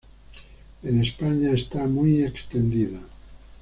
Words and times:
En 0.81 0.99
España 1.03 1.51
está 1.51 1.85
muy 1.85 2.23
extendida. 2.23 3.01